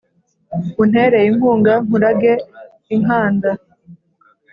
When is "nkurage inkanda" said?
1.85-3.51